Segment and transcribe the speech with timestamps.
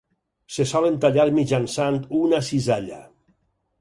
[0.53, 3.03] Se solen tallar mitjançant una cisalla.